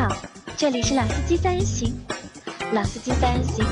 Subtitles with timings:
[0.00, 0.08] 好，
[0.56, 1.92] 这里是老司机三人行，
[2.72, 3.62] 老司机三人行，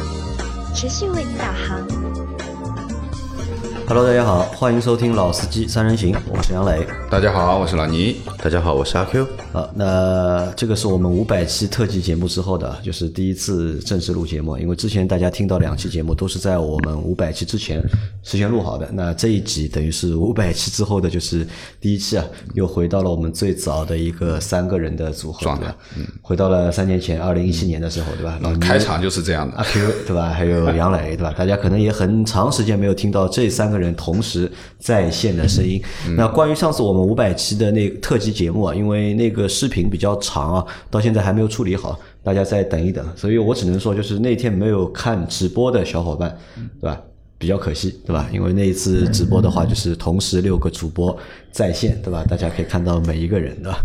[0.75, 1.89] 持续为您导航。
[3.87, 6.87] Hello，大家好，欢迎收听老司机三人行，我是杨磊。
[7.11, 8.17] 大家好，我是老倪。
[8.45, 9.27] 大家好，我是阿 Q。
[9.55, 14.59] 啊，那这个是我们五百期特辑节目之后的，就是第一次正式录节目。
[14.59, 17.83] 因为之前大家听到两期节目都是在我们五百期之前
[18.23, 21.47] 事先录好的，那这一集等于是五百期之后的，就是
[21.81, 25.77] 第一期啊，又回到了我们最早的一个三个人的组合，状态对吧？
[25.97, 28.39] 嗯，回到了三年前，二零一七年的时候，对吧？
[28.43, 30.29] 老开场就是这样的阿的，Q 对吧？
[30.35, 31.33] 还有杨磊对吧？
[31.39, 35.83] 大家可能也很长时间没有听到这三个人同时在线的声音。
[36.17, 43.07] 那关于上次我们五百期的那特辑节目啊，因为那个视频比较长啊，到现在还没有处理好，大家再等一等。
[43.17, 46.37] 所以我只能说，就是那天没有看直播的小伙伴，
[46.81, 47.01] 对吧？
[47.39, 48.29] 比较可惜，对吧？
[48.33, 51.17] 因为那一次直播的话，就是同时六个主播
[51.53, 52.25] 在线，对吧？
[52.29, 53.79] 大家可以看到每一个人，对吧？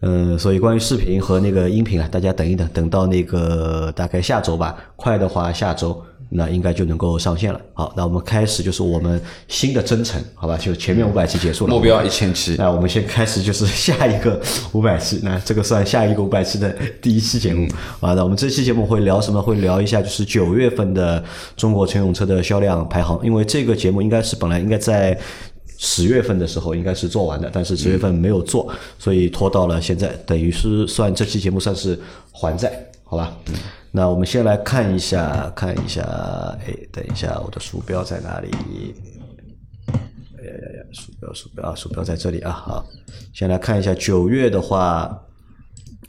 [0.00, 6.00] 嗯，所以关于视频和那个音频啊，大家等一等，等到那个大概下周吧，快的话下周
[6.30, 7.60] 那应该就能够上线了。
[7.74, 10.56] 好，那我们开始就是我们新的征程，好吧？
[10.56, 12.54] 就前面五百期结束了，目标一千期。
[12.58, 14.40] 那我们先开始就是下一个
[14.72, 17.66] 五百期，那这个算下一个五百期的第一期节目
[18.00, 18.14] 啊。
[18.14, 19.40] 那我们这期节目会聊什么？
[19.40, 21.22] 会聊一下就是九月份的
[21.56, 25.18] 中国乘用车的销量排行，因为这个节目应该是本来应该在。
[25.80, 28.68] 十月份的时候应该是做完的，但是十月份没有做，
[28.98, 31.96] 所以拖到了现在，等于是算这期节目算是
[32.32, 32.72] 还债，
[33.04, 33.32] 好吧？
[33.98, 36.02] 那我们先来看一下，看一下，
[36.64, 38.48] 哎，等一下，我的鼠标在哪里？
[40.92, 42.52] 鼠标，鼠标啊，鼠标在这里啊。
[42.52, 42.86] 好，
[43.34, 45.20] 先来看一下九月的话，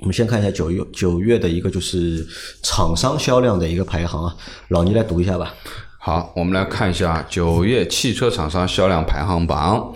[0.02, 2.24] 我们先看一下九月九月的一个就是
[2.62, 4.36] 厂商销量的一个排行啊。
[4.68, 5.56] 老倪来读一下吧。
[5.98, 9.92] 好，我们来看一下九月汽车厂商销量排行榜。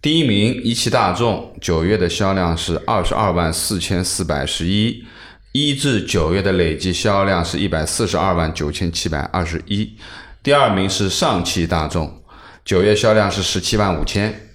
[0.00, 5.04] 第一名一汽大众，九月的销量是二十二万四千四百十一，
[5.58, 9.96] 一至九月的累计销量是一百四十二万九千七百二十一。
[10.42, 12.22] 第二名是上汽大众，
[12.62, 14.50] 九月销量是十七万五千，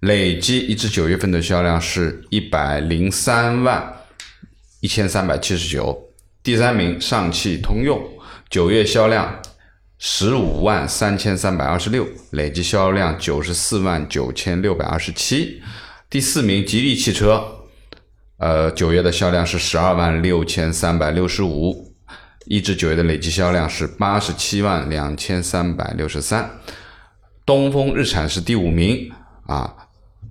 [0.00, 3.90] 累计一至九月份的销量是一百零三万
[4.80, 5.98] 一千三百七十九。
[6.42, 7.98] 第三名上汽通用，
[8.50, 9.40] 九月销量
[9.96, 15.62] 十五万三千三百二十六，累计销量九十四万九千六百二十七。
[16.10, 17.42] 第四名吉利汽车，
[18.38, 21.94] 呃，九月的销量是十二万六千三百六十五，
[22.46, 26.50] 一至九月的累计销量是八十七万两千三百六十三。
[27.46, 29.12] 东风日产是第五名
[29.46, 29.72] 啊，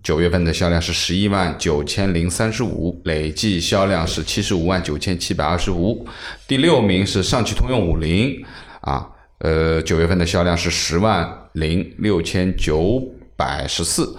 [0.04, 6.06] 九月份的销量是十一万九千零三十五，累计销量是七十五万九千七百二十五。
[6.46, 8.44] 第六名是上汽通用五菱
[8.82, 13.02] 啊，呃，九月份的销量是十万零六千九
[13.38, 14.18] 百十四，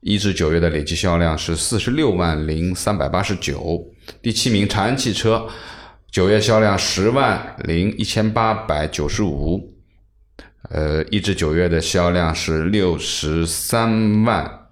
[0.00, 3.84] 一至九月的累计销量是四十六万零三百八十九。
[4.22, 5.48] 第七名长安汽车，
[6.10, 9.74] 九月销量十万零一千八百九十五。
[10.70, 14.66] 呃，一至九月的销量是六十三万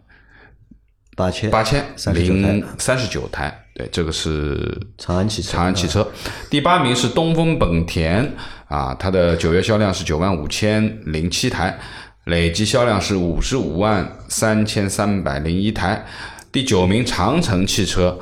[1.16, 6.06] 八千八千39零台三十九台，对，这个是长安汽车，长安汽车。
[6.50, 8.31] 第八名是东风本田
[8.69, 11.78] 啊，它的九月销量是九万五千零七台，
[12.26, 16.04] 累计销量是五十五万三千三百零一台。
[16.50, 18.19] 第九名长城汽车，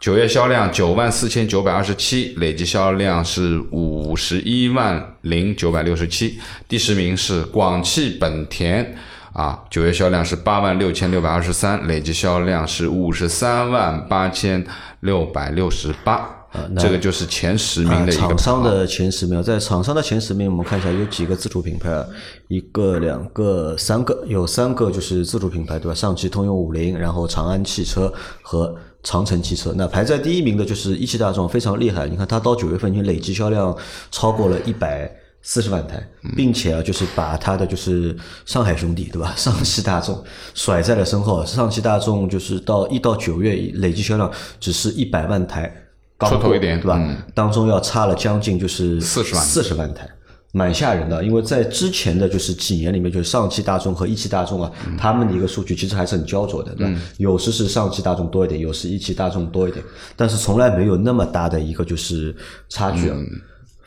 [0.00, 6.40] 九月销量九万四千九百二十七，累计销量是五十一万零九百六十七。
[6.66, 8.96] 第十名是广汽本田。
[9.34, 14.66] 啊，九月销量是八万六千六百二十三，累计销量是五十三万八千
[14.98, 16.37] 六百六十八。
[16.78, 22.06] 这个就是前十名的一个啊厂商的前十名，在厂商的前十名，我们看一下有几个自主品牌啊？
[22.48, 25.94] 一个、两个、三个，有三个就是自主品牌，对吧？
[25.94, 29.74] 上汽通用五菱，然后长安汽车和长城汽车。
[29.76, 32.08] 那排在第一名的就是一汽大众，非常厉害。
[32.08, 33.76] 你看它到九月份已经累计销量
[34.10, 35.10] 超过了一百。
[35.40, 36.04] 四十万台，
[36.36, 39.32] 并且啊，就是把它的就是上海兄弟，对吧？
[39.36, 40.22] 上汽大众
[40.52, 41.46] 甩在了身后。
[41.46, 45.72] 上汽大众就是到一到九月累计销量只是一百万台，
[46.18, 46.98] 刚过出头一点对吧？
[47.00, 50.08] 嗯当中要差了将近就是四十万四十万台，
[50.52, 51.24] 蛮吓人的。
[51.24, 57.00] 因为在之前的就是几年里面，就是上汽大众和一汽大众啊，嗯他们的一个数据其实还是很焦灼的，对吧？
[57.18, 59.84] 有时是上汽大众多一点，有时一汽大众多一点，
[60.16, 62.34] 但是从来没有那么大的一个就是
[62.68, 63.16] 差距啊。
[63.16, 63.26] 嗯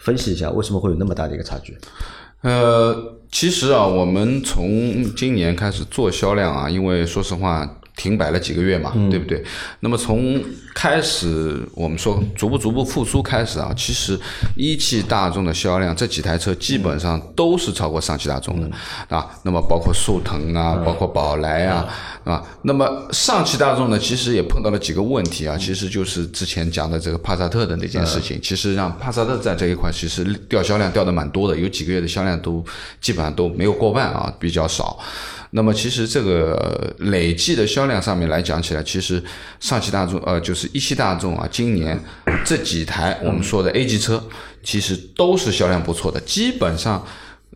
[0.04, 1.78] 分析一下为什么会有那么大的一个差距？
[2.42, 2.96] 呃，
[3.32, 9.44] 其实啊，我们从今年开始做销量啊，因为说实话，停摆了几个月嘛，对不对？
[9.82, 10.42] 那么从
[10.74, 14.18] 开始我们说逐步逐步复苏开始啊，其实
[14.56, 18.70] 一汽大众的销量这几台车基本上都是超过上汽大众的
[19.10, 19.30] 啊。
[19.44, 21.88] 那么包括速腾啊，包括宝来啊，
[22.24, 32.64] 啊，那么上汽大众呢，其实也碰到了几个问题啊，其实就是之前讲的这个帕萨特的那件事情，其实让帕萨特在这一块其实掉销量掉的蛮多的，有几个月的销量都
[33.02, 34.98] 基本上都没有过万啊，比较少。
[35.52, 39.22] 那么其实这个累计的销量上面来讲起来，其实
[39.60, 42.00] 上汽大众呃就是一汽大众啊，今年
[42.44, 44.24] 这几台我们说的 A 级车，
[44.64, 47.06] 其实都是销量不错的，基本上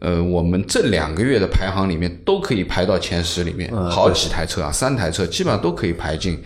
[0.02, 6.44] 呃我们这两个月的排行里面都可以排到前十里面，好几台车啊，三台车基本上都可以排进。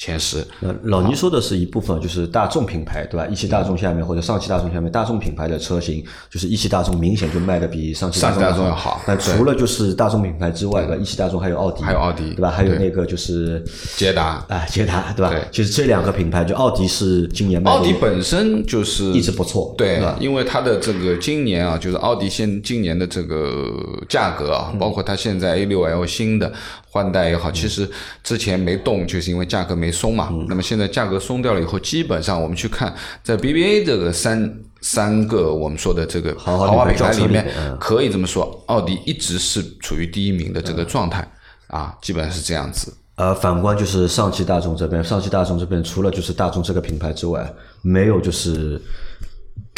[0.00, 3.26] 前十，那老倪说的是一部分，就是大众品牌，对吧？
[3.26, 9.02] 一汽大众下面或者上汽大众下面，大众品牌的车型，就是一汽大众明显就卖的比上汽大众要好。
[9.06, 11.02] 那除了就是大众品牌之外，对吧？
[11.02, 12.50] 一汽大众还有奥迪，还有奥迪，对吧？
[12.50, 13.62] 还有那个就是
[13.94, 15.34] 捷达，啊，捷达，对吧？
[15.52, 23.70] 其实这两个品牌，就奥迪是今年卖，奥迪本身就是一直不错，对，因为它的这个今年啊，就是奥迪现今年的这个
[24.08, 26.50] 价格啊，包括它现在 A 六 L 新的。
[26.92, 27.88] 换代也好，其实
[28.24, 30.28] 之前没动，就是因为价格没松嘛。
[30.48, 32.92] 那么现在价格松掉了以后，基本上我们去看，
[33.22, 37.46] 在 BBA 这个三三个我们说的这个豪华品牌里面，
[37.78, 41.26] 可以这么说，奥迪一直是处于第一名的这个状态
[41.68, 42.92] 啊，基本上是这样子。
[43.14, 47.48] 呃，反观就是上汽大众这边，上汽大众这边除了就是大众这个品牌之外，
[47.82, 48.82] 没有就是。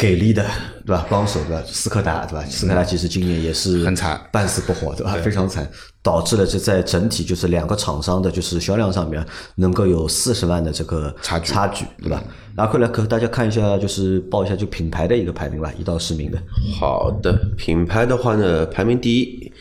[0.03, 0.45] 给力的，
[0.85, 1.07] 对吧？
[1.09, 1.63] 帮手，对吧？
[1.65, 2.43] 斯柯达，对吧？
[2.49, 5.15] 斯柯达其实今年也是很惨，半死不活，对吧？
[5.23, 5.65] 非常惨，
[6.01, 12.21] 导致了这在整体就是两个厂商的，就是销量上面能够有四十万的这个差距，差距，对吧？
[12.53, 16.37] 然后来给大家看一下，就是报一下就品牌的一个排名吧，一到十名的。
[16.77, 19.53] 好的，品牌的话呢，排名第一，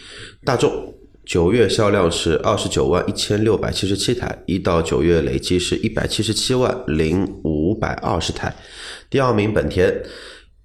[0.44, 0.93] 大众，
[1.25, 8.53] 九月销量是二十九万一千六百七十七台，一到九月累计是一百七十七万零五百二十台。
[9.09, 9.94] 第二名本田，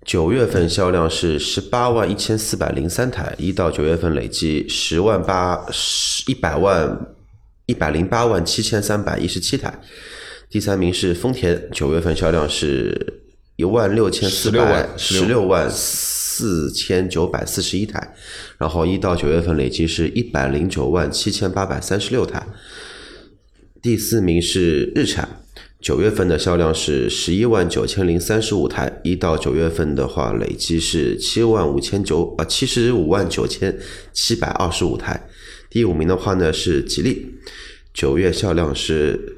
[0.07, 7.13] 九月份销量是十八万一千四百零三台，一到九月份累计十万八十一百万
[7.65, 9.81] 一百零八万七千三百一十七台。
[10.49, 13.21] 第三名是丰田，九月份销量是
[13.57, 18.15] 一万六千四百十六万四千九百四十一台，
[18.57, 22.47] 然后一到九月份累计是一百零九万七千八百三十六台。
[23.81, 25.27] 第四名是日产。
[25.87, 33.73] 九月份的销量是十一万九千零三十五台，一到九月份的话，累计是七万五千九啊七十五万九千
[34.11, 35.29] 七百二十五台。
[35.69, 37.25] 第五名的话呢是吉利，
[37.93, 39.37] 九月销量是。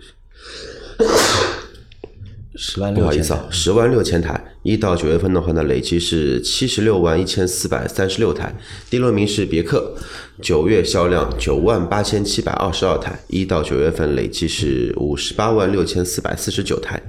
[2.62, 8.54] 十万不好意思啊，十万六千台，一到九月份的话呢，累计是七十六万一千四百三十六台。
[8.90, 9.96] 第六名是别克，
[10.42, 17.02] 九月销量九万八千七百二十二台，一到九月份累计是五十八万六千四百四十九台。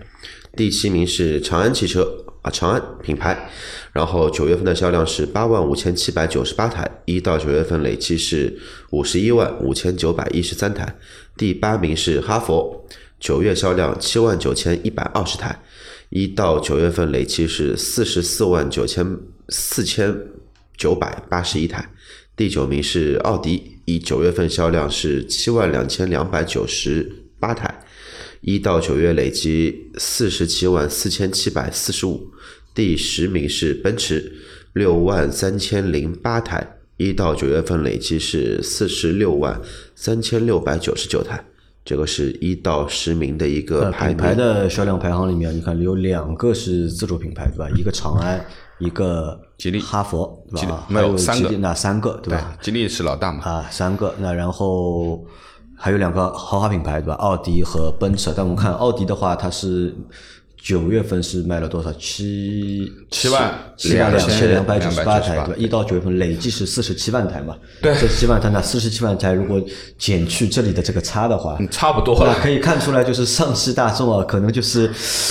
[0.56, 2.08] 第七名是长安汽车
[2.42, 3.50] 啊，长安品牌，
[3.92, 8.56] 然后九月份的销量是八万五千七百九十八台，一到九月份累计是
[8.90, 10.94] 五十一万五千九百一十三台。
[11.36, 12.86] 第八名是哈佛。
[13.20, 15.62] 九月销量七万九千一百二十台，
[16.08, 19.06] 一到九月份累计是四十四万九千
[19.50, 20.18] 四千
[20.76, 21.92] 九百八十一台。
[22.34, 27.84] 第九名是奥迪，以九月份销量是七万两千两百九十八台，
[28.40, 32.32] 一到九月累计四十七万四千七百四十五。
[32.74, 34.32] 第十名是奔驰，
[34.72, 39.60] 六万三千零八台，一到九月份累计是四十六万
[39.94, 41.44] 三千六百九十九台。
[41.84, 47.68] 这个是一到十名的一个品牌的销量排行里面，你看有两个是自主品牌，对吧？
[47.76, 48.44] 一个长安，
[48.78, 50.86] 一个吉利、哈佛，对吧？
[50.88, 52.56] 没有三个，那三个，对吧？
[52.60, 53.42] 吉利是老大嘛？
[53.44, 54.14] 啊，三个。
[54.18, 55.24] 那然后
[55.76, 57.14] 还有两个豪华品牌，对吧？
[57.14, 58.32] 奥迪和奔驰。
[58.36, 59.94] 但我们看奥迪的话，它是。
[60.62, 61.90] 九月份是卖了多少？
[61.94, 65.54] 七七万七万两千两百九十八台，对吧？
[65.56, 67.56] 一到九月份累计是四十七万台嘛？
[67.80, 69.60] 对，这七万台那四十七万台，如果
[69.98, 74.90] 减去这里的这个差的话，差不多那可以看出来，就是上汽大众啊，可能就是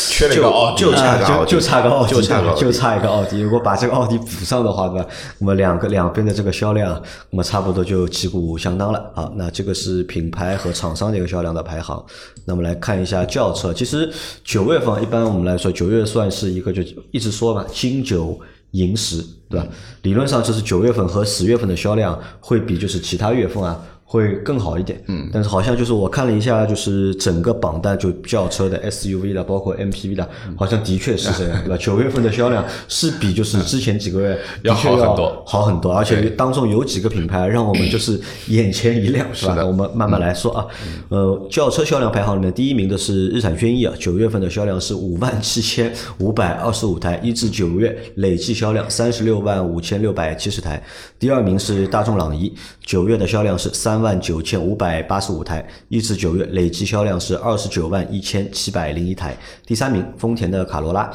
[0.10, 3.40] 缺了一个奥迪，就差个就差个奥迪，就差个就差一个奥迪。
[3.40, 5.08] 如果把这个奥迪补上的话，对吧？
[5.38, 9.32] 那么两个两边的这个销量，那么差不多就旗鼓相当了啊。
[9.36, 12.04] 那这个是品牌和厂商的一个销量的排行。
[12.46, 14.12] 那么来看一下轿车，其实
[14.44, 15.19] 九月份一般。
[15.20, 18.40] 那我们来说，九月算是一个，就一直说吧，金九
[18.72, 19.68] 银十，对吧？
[20.04, 25.00] 理论上就是九月份和十月份的销量会比就是其他月份啊会更好一点。
[25.06, 31.78] 嗯，但是好像就是我看了一下，就是整个榜单就轿车的 SUV 的，包括 MPV 的，好像的确是这样，对吧？
[31.78, 39.64] 九月份的销量是比就是之前几个月 要好很多好很多，而且当中有几个品牌让我们就是眼前一亮，是吧？
[39.64, 40.66] 我们慢慢来说啊。
[41.10, 50.82] 呃，轿车销量排行里面第一名的是日产轩逸啊，九月份的销量是五万七千五百二十五台，一至九月累计销量三十六万五千六百七十台。
[51.20, 52.52] 第二名是大众朗逸，
[52.84, 59.38] 九月的销量是三万九千五百八十五台，一至九月累计销量是二十九万一千七百零一台。
[59.66, 61.12] 第三名丰田的卡罗拉。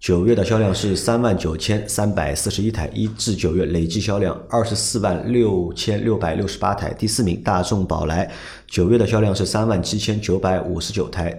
[0.00, 6.94] 九月的销量是三万九千三百四十一台，一至九月累计销量二十四万六千六百六十八台。
[6.94, 8.30] 第四名大众宝来，
[8.68, 11.36] 九月的销量是三万七千九百五十九台，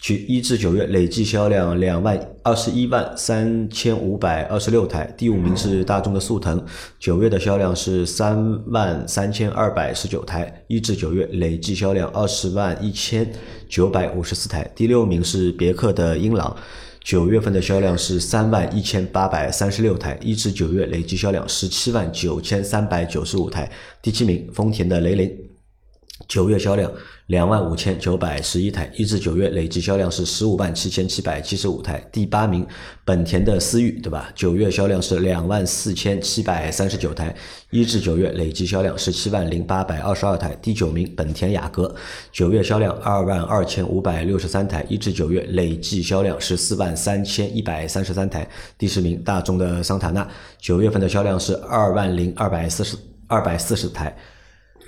[0.00, 5.12] 去一至九月累计销量两万二十一万三千五百二十六台。
[5.16, 6.64] 第五名是大众的速腾，
[6.98, 13.30] 九月的销量是三万三千二百十九台，一至九月累计销量二十万一千
[13.68, 14.70] 九百五十四台。
[14.74, 16.56] 第六名是别克的英朗。
[17.00, 23.70] 九月份的销量是三万一千八百三十六台，一至九月累计销量十七万九千三百九十五台。
[24.02, 25.30] 第七名，丰田的雷凌，
[26.26, 26.90] 九月销量
[27.26, 32.02] 两万五千九百十一台，一至九月累计销量是十五万七千七百七十五台。
[32.10, 32.66] 第八名，
[33.04, 34.30] 本田的思域，对吧？
[34.34, 37.34] 九月销量是两万四千七百三十九台，
[37.70, 40.56] 一至九月累计销量十七万零八百二十二台。
[40.60, 41.94] 第九名，本田雅阁，
[42.32, 48.48] 九月销量二万二千五百六十三台，一至九月累计销量十四万三千一百三十三台。
[48.76, 52.96] 第十名，大众的桑塔纳，九月份的销量是二万零二百四十
[53.26, 54.16] 二百四十台。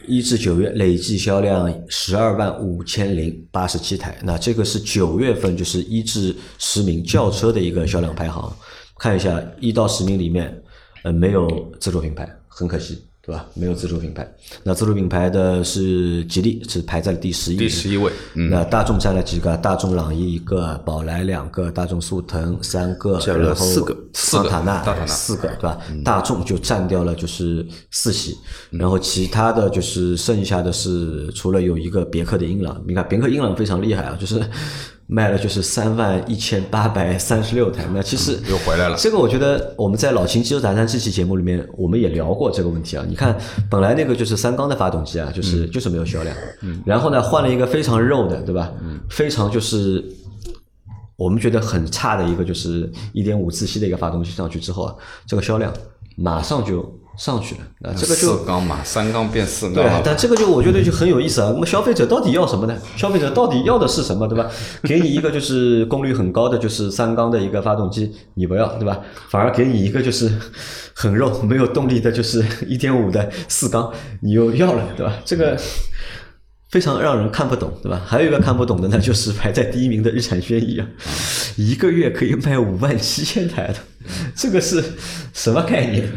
[0.07, 8.55] 一至九月累计销量十二万五千零八十七台，那这个是九月份就是一至十名轿车的一个销量排行。
[8.99, 10.63] 看一下一到十名里面，
[11.05, 13.47] 呃，没有自主品牌，很可惜，对吧？
[13.55, 14.27] 没有自主品牌。
[14.63, 17.69] 那自主品牌的是吉利，是排在了第十一名。
[17.69, 19.57] 第十一位，嗯，那大众占了几个？
[19.59, 25.79] 大众朗逸一个，宝来两个，大众速腾三个，然后四个桑塔纳桑塔纳四个，对吧？
[26.05, 28.37] 大众就占掉了就是四席，
[28.71, 34.41] 然后其他的就是剩下的是除了有一个别克的英朗，你看别克英朗非常厉害啊，就是
[35.13, 37.85] 卖了就是三万一千八百三十六台。
[37.93, 43.05] 那其实又回来了这个我觉得我们在老秦汽车杂谈这期节目里面，我们也聊过这个问题啊。
[43.09, 43.37] 你看，
[43.69, 46.37] 本来那个就是三缸的发动机啊，就是、就是没有销量，
[46.87, 48.73] 然后呢换了一个非常肉的，对吧？
[49.09, 50.05] 非常就是
[51.17, 54.95] 我们觉得很差的一个就是一点五自吸的一个发动机上去之后啊，
[55.27, 55.73] 这个销量
[56.17, 56.83] 马上就
[57.21, 57.61] 上去了。
[57.81, 61.51] 那这个就四缸嘛，三缸变四缸对，，但这个就我觉得就很有意思啊。
[61.53, 62.75] 那么消费者到底要什么呢？
[62.97, 64.51] 消费者到底要的是什么，对吧？
[64.85, 68.99] 给你一个就是功率很高的就是三缸的一个发动机，你不要，对吧？
[69.29, 70.33] 反而给你一个就是
[70.97, 75.13] 很肉没有动力的，就是 一点五的四缸，你又要了，对吧？
[75.27, 75.59] 这个。
[76.71, 78.01] 非常让人看不懂，对吧？
[78.07, 80.87] 还有一个看不懂的呢，就是排在第一名的日产轩逸啊，
[81.57, 83.75] 一个月可以卖五万七千台的，
[84.37, 84.81] 这个是
[85.33, 86.09] 什么概念？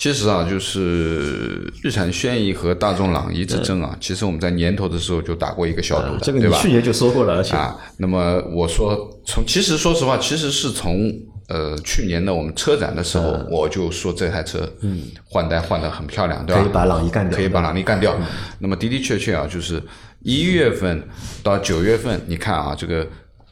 [0.00, 6.56] 其实啊，就是日产轩逸和大众朗逸之争啊，其实我们在年头的时候就打过一个小赌的，这个对吧？
[6.56, 11.12] 你去年就说过了，而且啊，那么我说从其实说实话，其实是从
[11.48, 16.62] 呃去年的我们车展的时候，我就说这台车嗯换代换的很漂亮，对吧？
[16.62, 18.18] 可以把朗逸干掉可以把朗逸干掉。
[18.58, 19.82] 那么的的确确啊，就是
[20.22, 21.06] 一月份
[21.42, 23.06] 到九月份，你看啊，这个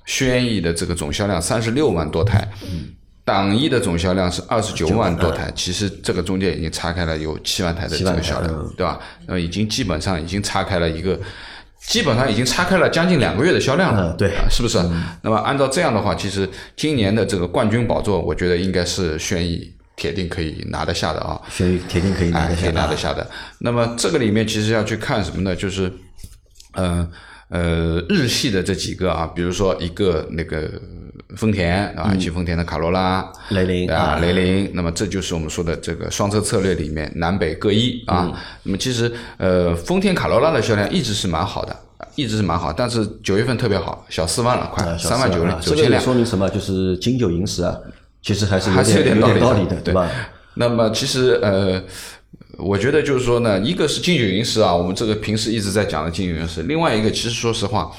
[0.07, 2.49] 轩逸的这个总销量三十六万多台。
[3.28, 8.99] 党一的总销量是二十九万多台，其实这个中间已经岔开了有七万台的这7万台个销量嗯，对吧？
[9.26, 11.20] 那么已经基本上已经岔开了一个，
[11.78, 14.78] 基本上已经差开了将近两个月的销量了，嗯对啊是不是？
[15.23, 21.40] 那么按照这样的话，其实今年的这个冠军宝座，我觉得应该是轩逸铁定可以拿得下的啊。
[21.50, 22.85] 轩逸铁定可以拿得下的啊。
[22.85, 23.30] 拿得下的。
[23.58, 25.54] 那么这个里面其实要去看什么呢？
[25.54, 25.92] 就是，
[26.73, 27.06] 呃
[27.49, 30.71] 呃，日系的这几个啊，比如说一个那个
[31.37, 38.33] 丰田啊，一汽丰田的卡罗拉、雷凌啊，啊雷凌，那么这就是我们说的这个双车策略里面南北各一啊。
[38.62, 41.76] 那么其实呃，丰田卡罗拉的销量一直是蛮好的。
[42.14, 46.49] 一直是蛮好，但是九月份特别好，小四万了，快三万九四啊这个也九千辆，说明什么？
[46.50, 47.76] 就是金九银十啊，
[48.21, 50.11] 其实还是还是有点道理的，对吧？
[50.55, 51.81] 那么其实呃，
[52.59, 57.91] 我觉得就是说呢，一个是金九银十啊，我们这个平时一直在讲的金九银十，另外一个其实说实话，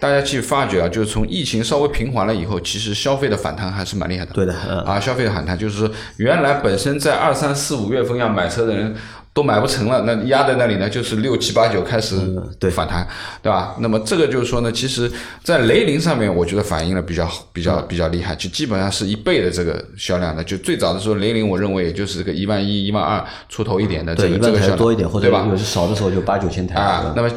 [0.00, 4.32] 大家去发觉啊，就是从疫情稍微平缓了以后，其实消费的反弹还是蛮厉害的。
[4.32, 8.94] 对的嗯啊，消费的反弹就是说，原来本身在二三四五月份要买车的人。
[9.34, 12.16] 都买不成了，那压在那里呢，就是六七八九开始
[12.58, 13.06] 对反弹，
[13.42, 13.74] 对吧？
[13.80, 15.10] 那么这个就是说呢，其实，
[15.42, 20.44] 在雷凌上面，我觉得反映的比较比较比较厉害，就基本上是一倍的这个销量的。
[20.44, 25.28] 就最早的时候，雷凌我认为也就是这个一万一、一万二出头一点的这个这个销量台多一点，或者？
[25.28, 27.28] 有时少的时候就八九千台啊，那么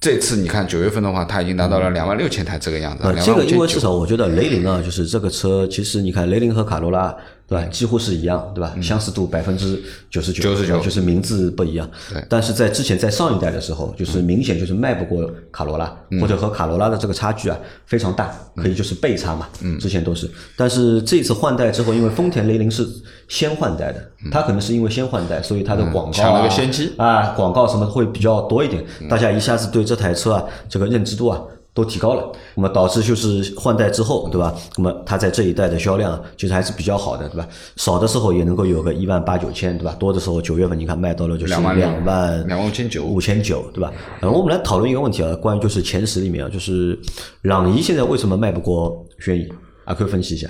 [0.00, 3.66] 这次你看九月份的话，它已经达到了两万六千台这个样子，这个因为。
[3.66, 7.14] 至少我觉得雷凌啊，就是这个车，其实你看雷凌和卡罗拉，
[7.50, 7.64] 对吧？
[7.66, 8.72] 几乎是一样，对吧？
[8.80, 10.78] 相似度百分之九十九，九十九。
[10.78, 11.90] 就是名字不一样。
[12.08, 12.24] 对。
[12.28, 19.48] 但是在之前在上一代的时候，就是明显就是卖不过卡罗拉，或者和卡罗拉的这个差距啊非常大，可以就是倍差嘛。
[19.62, 20.30] 嗯，之前都是。
[20.56, 22.86] 但是这次换代之后，因为丰田雷凌是
[23.26, 26.92] 先换代的，它可能是因为先换代，所以它的广告、啊抢了个先机。
[26.96, 31.42] 啊，广告什么会比较多一点，大家一下子对这台车啊这个认知度啊
[31.82, 34.54] 都提高了，那么导致就是换代之后，对吧？
[34.76, 37.48] 那么它在这一代的销量啊其实还是比较好的，对吧？
[37.76, 39.94] 少的时候也能够有个一万八九千，对吧？
[39.98, 43.92] 多的时候九月份你看卖到了就是两万两万两万五千九五千九，对吧？
[44.20, 46.98] 然后我们来讨论一个问题啊，关于就是前十里面啊，就是
[47.42, 49.48] 朗逸现在为什么卖不过轩逸？
[49.84, 50.46] 啊，可以分析一下。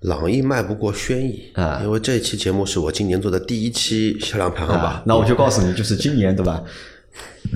[0.00, 5.02] 朗逸卖不过轩逸啊因为这期节目是我今年做的第一期销量排行榜啊，。
[5.06, 6.62] 那我就告诉你，就是今年对吧？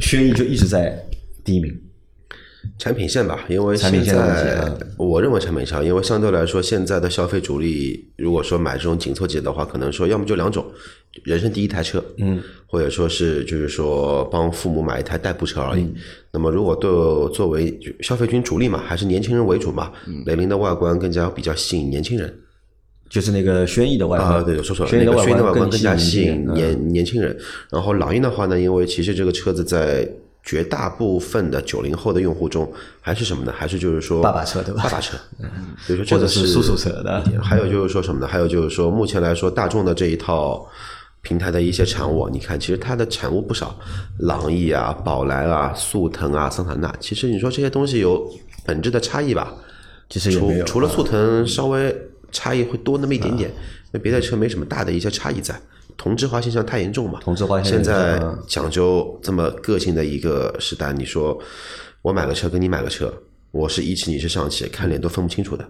[0.01, 1.07] 轩逸就一直在
[1.51, 1.77] 第一名。
[2.79, 10.65] 产品线吧，因为产品现在啊我认为产品线，因为相对来说，现在的消费主力，如果说买这种紧凑级的话，可能说要么就两种，
[11.25, 15.95] 人生第一台车，嗯，或者说是就是说帮父母买一台代步车而嗯已。
[16.33, 16.91] 那么如果对
[17.35, 22.33] 作为消费群主力嘛，还是年轻人为主嘛，嗯雷凌的外观更加比较吸引年轻人。
[23.09, 27.37] 就是那个轩逸的外观啊，对，说错了，轩逸的外那个轩逸的外观更更加吸引年轻人嗯年年轻人。
[27.71, 30.07] 然后朗逸的话呢，因为其实这个车子在
[30.43, 32.71] 绝大部分的九零后的用户中，
[33.01, 33.53] 还是什么呢？
[33.57, 34.83] 还是就是说爸爸车对吧？
[34.85, 35.17] 爸爸车，
[35.87, 37.23] 所以说这个或者是叔叔车的。
[37.43, 38.27] 还有就是说什么呢？
[38.27, 40.67] 还有就是说，目前来说，大众的这一套
[41.23, 43.79] 平台的一些产物，你看，其实它的产物不少，
[44.21, 48.27] 朗逸啊、宝来啊、速腾啊、桑塔纳，其实你说这些东西有
[48.65, 49.55] 本质的差异吧？
[50.09, 50.33] 其实
[50.65, 51.95] 除了速腾稍微
[52.33, 53.51] 差异会多那么一点点，
[53.93, 55.55] 那别的车没什么大的一些差异在。
[56.01, 57.21] 同质化现象太严重嘛？
[57.21, 61.39] 同质化现象现在嗯讲究这么个性的一个时代，你说
[62.01, 63.13] 我买个车跟你买个车，
[63.51, 65.69] 我是一汽你是上汽，看脸都分不清楚的。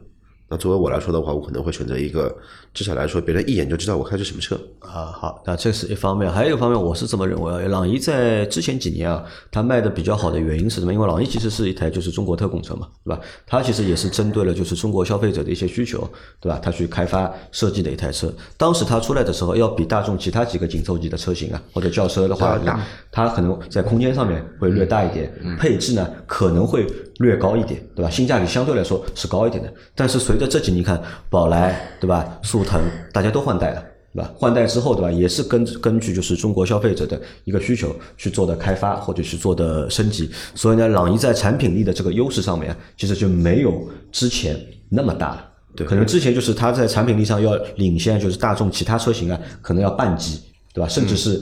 [0.51, 2.37] 那作为我来说的话，我可能会选择一个
[2.75, 4.61] 至少来说别人一眼就知道我开的是什么车。
[4.81, 7.61] 啊，好，那这是一方面，还有一个方面，我是这么认为啊。
[7.69, 10.93] 朗逸在之前几年啊，它卖的比较好的原因是什么？
[10.93, 13.21] 因为朗逸其实是一台就是中国特供车嘛，对吧？
[13.47, 16.01] 它其实也是针对了就是中国消费者的一些需求，
[16.41, 16.59] 对吧？
[16.61, 18.33] 它去开发设计的一台车。
[18.57, 22.81] 当时它出来的时候，要比大众其他几个紧凑级的车型啊，或者轿车的话，大
[23.13, 26.85] 它可能在空间上面会略大一点，配置呢可能会
[27.21, 28.11] 略高一点，对吧？
[28.11, 29.73] 性价比相对来说是高一点的。
[29.95, 32.79] 但是随着这几年看，宝来对吧，速腾
[33.13, 33.85] 大家都换代了。
[34.13, 34.29] 对吧？
[34.37, 35.13] 换代之后，对吧？
[35.13, 45.45] 也是根根据就是中国消费者的一个需求去做的开发或者去做的升级，所以呢，朗逸在产品力的这个优势上面，其实就没有之前那么大了。
[45.77, 50.41] 对可能之前就是它在产品力上要领先，就是大众其他车型啊，可能要半级，
[50.75, 50.89] 对吧？
[50.89, 51.41] 甚至是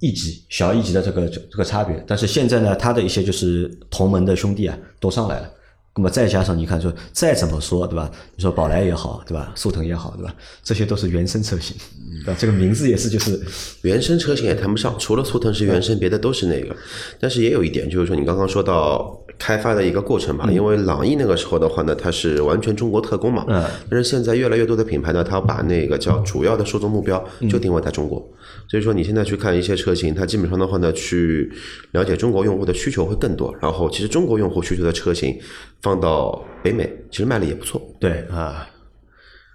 [0.00, 2.02] 一级、小一级的这个这个差别。
[2.06, 5.50] 但是现在呢，他的一些就是同门的兄弟啊，都上来了。
[5.96, 8.10] 那么再加上你看说，再怎么说对吧？
[8.36, 9.52] 你说宝来也好，对吧？
[9.56, 10.34] 速腾也好，对吧？
[10.62, 11.76] 这些都是原生车型，
[12.24, 12.36] 对吧？
[12.38, 13.38] 这个名字也是就是
[13.82, 16.74] 原生车型也谈不上，除了速腾是原生，别的都是那个。
[17.18, 28.20] 但是也有一点，就是说你刚刚说到开发的一个过程吧，因为朗逸那个时候的话呢，它是完全中国特供嘛，嗯但是现在越来越多的品牌呢，它把那个叫主要的受众目标就定位在中国，
[28.68, 31.50] 所以说你现在去看一些车型，它基本上的话呢，去
[31.92, 35.34] 了解中国用户的需求会更多，然后其实中国用户需求的车型
[35.80, 37.80] 放到北美，其实卖的也不错。
[37.98, 38.68] 对啊。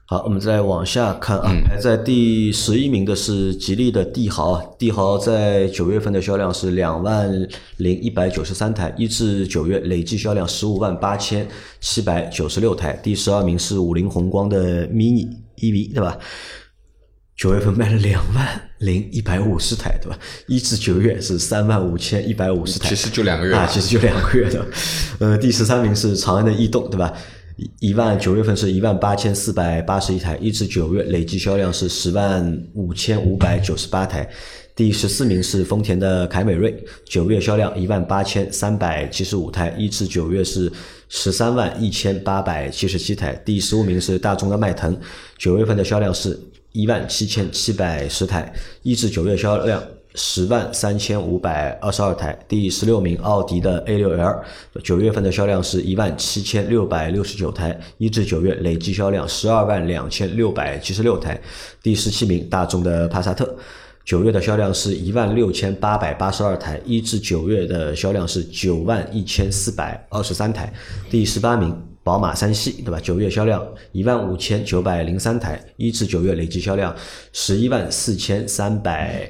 [0.07, 7.27] 好，我们再往下看啊，排在第十一名的是吉利的帝豪，帝豪在九月份的销量是两万
[7.77, 11.47] 零一百九十三台，一至九月累计销量十五万八千
[11.81, 12.93] 七百九十六台。
[13.01, 16.15] 第十二名是五菱宏光的 mini EV，对吧？
[17.35, 20.17] 九月份卖了两万零一百五十台，对吧？
[20.47, 24.65] 一至九月是三万五千一百五十台，其实就两个月啊，其实就两个月的。
[25.17, 27.11] 呃，第十三名是长安的逸动，对吧？
[27.57, 34.29] 一一万九月份是一万八千四百八十一台，一至九月累计销量是十万五千五百九十八台。
[34.75, 40.69] 第十四名是丰田的凯美瑞，九月销量一万八千三百七十五台，一至九月是
[41.07, 43.33] 十三万一千八百七十七台。
[43.45, 44.97] 第十五名是大众的迈腾，
[45.37, 46.37] 九月份的销量是
[46.73, 49.81] 一万七千七百十台，一至九月销量
[50.15, 52.37] 十万三千五百二十二台。
[52.47, 54.43] 第十六名，奥迪的 A 六 L，
[54.83, 61.39] 九月份的销量是一万七千六百六十九台，一至九月累计销量十二万两千六百七十六台。
[61.83, 63.55] 第十七名，大众的帕萨特。
[64.05, 70.71] 九月的销量是一万六千八百八十二台，一至九月的销量是九万一千四百二十三台。
[71.09, 72.99] 第十八名，宝马三系，对吧？
[72.99, 76.95] 九月销量一万五千九百零三台，一至九月累计销量
[77.33, 79.27] 十一万四千三百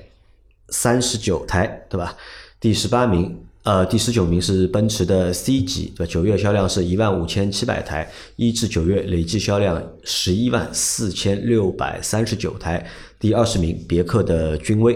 [0.70, 2.16] 三十九台，对吧？
[2.60, 3.38] 第十八名。
[3.64, 6.12] 呃，第十九名是奔驰的 C 级，对吧？
[6.14, 12.86] 九月销量是一万五千七百台，一至九月累计销量十一万四千六百三十九台。
[13.20, 14.96] 第二十名，别克的君威，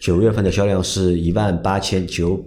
[0.00, 2.40] 九月份的销量是一万八千九，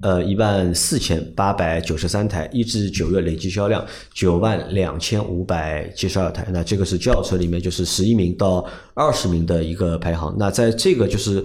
[0.00, 6.44] 呃，一万四千八百九十三台，一至九月累计销量九万两千五百七十二台。
[6.50, 10.34] 那这个是轿车里面就是十一名到二十名的一个排行。
[10.36, 11.44] 那在这个就是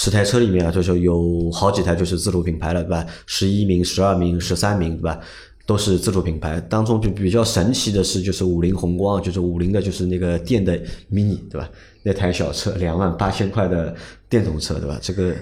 [0.00, 3.04] 十台车里面啊，就是有好几台就是自主品牌了，对吧？
[3.26, 5.18] 十一名、十二名、十三名，对吧？
[5.66, 6.60] 都是自主品牌。
[6.68, 10.78] 当中就比较神奇的是，就是五菱宏光，就是五菱的，就是那个电的
[11.10, 11.68] mini，对吧？
[12.04, 13.92] 那台小车两万八千块的
[14.28, 14.96] 电动车，对吧？
[15.02, 15.34] 这个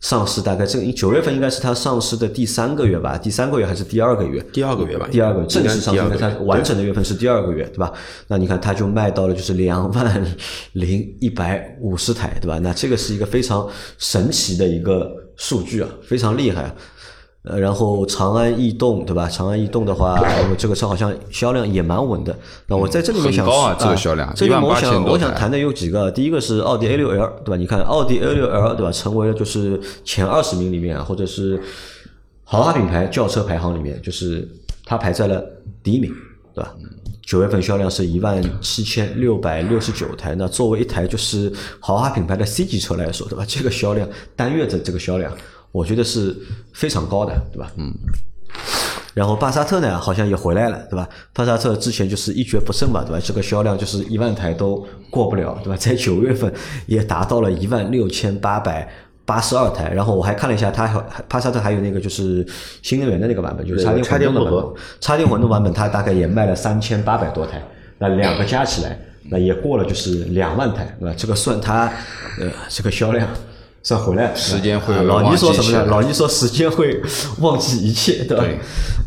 [0.00, 3.18] 上市大概这个九月份应该是它上市的第三个月吧？
[3.18, 4.40] 第三个月还是第二个月？
[4.52, 7.92] 第二个月吧，第二个正式上市，它完整的月份是第二个月，对吧？
[8.28, 10.36] 那你看它就卖到了就是两万
[10.74, 12.58] 零一百五十台，对吧？
[12.60, 16.74] 那这个是一个非常神奇的一个数据啊，非常厉害啊。
[17.44, 19.28] 呃，然后长安逸动，对吧？
[19.28, 22.36] 长安逸动的话，呃这个车好像销量也蛮稳的。
[22.66, 27.56] 那我在这里面想很高啊这个销量这里面我想我想谈的有几个，第一个是奥迪 A 六 L，对吧？
[27.56, 28.92] 你看奥迪 A 六 L，对吧？
[28.92, 31.62] 成为了就是前二十名里面啊，或者是
[32.44, 34.46] 豪华品牌轿车排行里面，就是
[34.84, 35.42] 它排在了
[35.82, 36.12] 第一名，
[36.54, 36.74] 对吧？
[37.24, 43.44] 九月份销量是一万七千六百六十九台，那作为一台就是豪华品牌的 C 级车来说，对吧？
[43.46, 45.30] 这个销量单月的这个销量，
[45.72, 46.36] 我觉得是
[46.72, 47.70] 非常高的，对吧？
[47.76, 47.92] 嗯。
[49.14, 51.08] 然后巴萨特呢，好像也回来了，对吧？
[51.34, 53.20] 帕萨特之前就是一蹶不振嘛，对吧？
[53.22, 55.76] 这个销量就是一万台都过不了，对吧？
[55.76, 56.52] 在九月份
[56.86, 58.88] 也达到了一万六千八百
[59.24, 59.90] 八十二台。
[59.92, 62.46] 然后我还看了一下，它还帕萨特还有那个就是
[62.82, 64.82] 新能源的那个版本，就是插电插电混动的版本。
[65.00, 67.60] 插电混动版本它大概也卖了三千八百多台，
[67.98, 68.96] 那两个加起来，
[69.30, 71.14] 那也过了就是两万台，对吧？
[71.18, 71.86] 这个算它
[72.40, 73.28] 呃这个销量。
[73.88, 75.86] 算回来，时间会啊老倪说什么呢？
[75.86, 77.00] 老倪说时间会
[77.40, 78.58] 忘记一切，对吧对？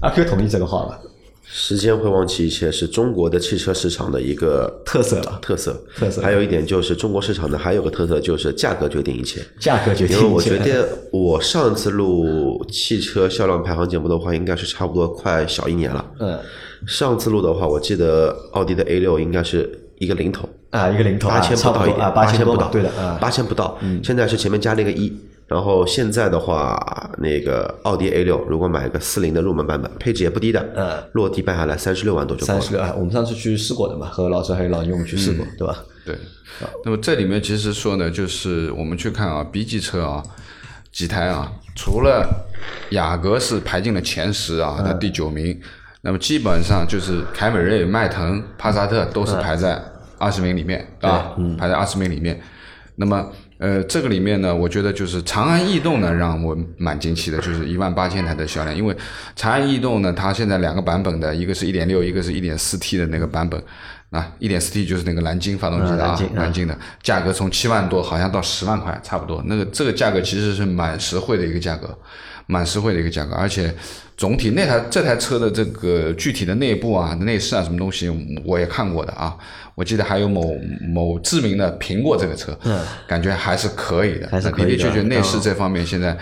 [0.02, 1.00] 阿 Q 同意这个话吧？
[1.44, 5.80] 时间会忘记一切，是中国的汽车市场的一个特色了，特色。
[5.96, 9.40] 特色还有一点就是中国市场的，还有个特色就是价格决定一切。
[9.60, 10.26] 价格决定一切。
[10.26, 16.04] 因为我觉得我上次录汽车销量排行节目的话，应该是差不多快小一年了。
[16.20, 16.40] 嗯
[16.88, 23.78] 上次录的话，我记得奥迪的 A 六应该是一个零头，啊，一个零头啊八千差不到一点，八千不到，吧对的啊，八千不到。
[24.04, 25.14] 现在是前面加了一个一，
[25.48, 32.60] 然后现在的话，那个奥迪 A 六如果买个四零的入门版本，配置也不低的，嗯，落地办下来三十六万多就够了。
[32.60, 35.76] 三十六啊，我们上次去试过的嘛，和老师还有老牛我们去试过，对吧？
[36.06, 36.18] 对，
[36.86, 40.24] 那么这里面其实说呢，就是我们去看啊，B 级车啊，
[40.92, 42.26] 几台啊，除了
[42.92, 45.60] 雅阁是排进了前十啊，它第九名，
[46.02, 49.80] 那么基本上就是凯美瑞、迈腾、帕萨特都是排在
[50.22, 52.40] 二十名里面啊，排在二十名里面。
[52.96, 58.76] 那么呃，这个里面呢，我觉得就是长安逸动呢，让我蛮惊奇的，就是一万八千台的销量。
[58.76, 58.96] 因为
[59.36, 63.62] 长安逸动呢，它现在两个版本的，一个是一点六，一个是一点四 T 的那个版本。
[64.12, 69.42] 啊，一点四 T 就是那个蓝鲸发动机的啊蓝鲸的价格从七万多好像到十万块，差不多。
[69.46, 71.98] 那个这个价格其实是蛮实惠的一个价格，
[72.52, 73.74] 蛮实惠的一个价格，而且
[74.18, 78.12] 总体那台这台车的这个具体的内部啊、内饰啊什么东西
[78.46, 79.38] 我也看过的啊。
[79.74, 80.54] 我记得还有某
[80.94, 86.16] 某知名的苹果这个车，嗯，感觉还是可以的，还是可以的的确确内饰嗯这方面现在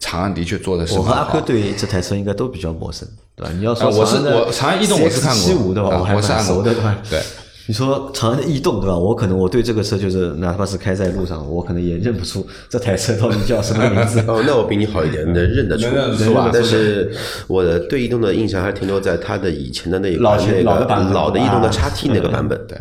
[0.00, 1.40] 长安的确做的是蛮好我和阿 Q。
[1.42, 3.52] 对这台车应该都比较陌生，对吧？
[3.56, 6.82] 你要说啊我是我长安逸动我是看过我还是熟的，对？
[7.08, 7.22] 对。
[7.68, 8.96] 你说长安的逸动对吧？
[8.96, 14.20] 我可能我对这个车就是哪怕是开在路上，我可能也认不出这台车到底叫什么名字。
[14.26, 17.12] 哦，那我比你好一点，能认得出，能认得出吧但是
[17.46, 22.58] 我的对逸动的印象还是停留在它的以前的那一老那个老的版本老的逸动的啊叉 T 那个版本。
[22.66, 22.78] 对，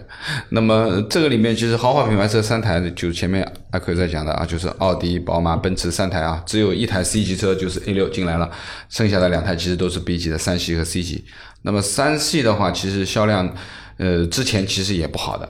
[0.52, 8.50] 那么这个里面其实豪华品牌车三台，就是前面阿奎在讲的啊，就是奥迪、宝马、奔驰三台啊，只有一台 C 级车就是 A 六进来了，
[8.88, 11.26] 剩下的两台其实都是 B 级的三系和 C 级。
[11.63, 13.54] 那么三系的话，其实销量
[13.98, 15.50] 呃之前其实也不好的。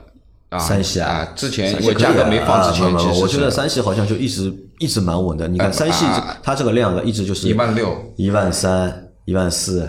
[0.50, 5.46] 啊，三系啊啊，之前因为价格没放之前，其实啊我觉得是三系好像就一直一直蛮稳的。
[5.46, 6.06] 你看呃三系
[6.42, 9.86] 它这个量啊，一直就是一万六、一万三、一万四、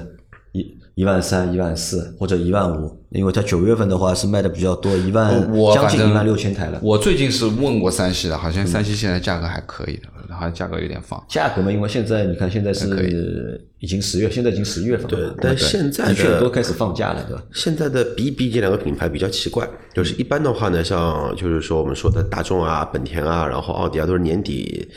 [0.52, 5.32] 一一一万三、一万四或者一万五，因为它九月份的话是卖的比较多，一万
[5.74, 6.80] 将近一万六千台了。
[6.84, 11.24] 我最近是问过三系的，好像三系现在价格还可以的，好像价格有点放。
[11.28, 17.44] 价格嘛，因为现在你看，现在可是已经十月，现在已经十一月份了，对但现在的确的都开始放假了，对吧？
[17.54, 24.88] 现在的 BB 这两个品牌比较奇怪，就是一般的话呢，像就是说我们说的大众啊、本田啊，然后奥迪啊，都是年底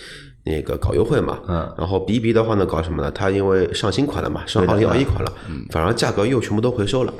[0.44, 1.38] 那个搞优惠嘛。
[1.48, 1.74] 嗯。
[1.78, 3.10] 然后 BB 的话呢，搞什么呢？
[3.10, 5.32] 它因为上新款了嘛，上二零二一款了，
[5.70, 7.12] 反而价格又全部都回收了。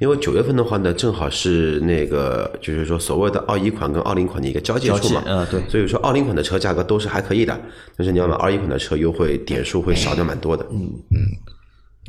[0.00, 5.22] 因为九月份的话呢，正好是那个就是说所谓的二一款跟二零款的一个交界处嘛。
[5.26, 7.58] 嗯对所以说二零款的车价格都是还可以的，
[7.96, 10.66] 但是你要买二一款的车，优惠点数会少掉蛮多的。
[10.70, 10.90] 嗯。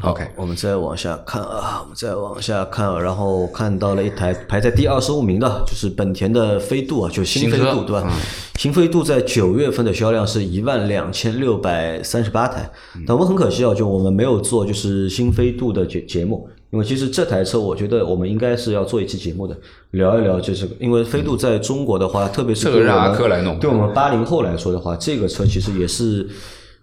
[0.01, 8.11] OK，我们再往下看啊，我们再往下看啊，然后看到了一台排在第二十五名的，就是本田的飞度啊，就新飞度对吧？
[8.57, 12.67] 新飞度在九月份的销量是一万两千六百三十八台，
[13.05, 19.55] 但我们很可惜啊，就我们没有做就是新飞度的节节目，因为其实这台车我觉得我们应该是要做一期节目的，
[19.91, 26.27] 聊一聊就是，因为飞度在中国的话，特别是对我们阿珂来弄对我们八零后来说的话，这个车其实也是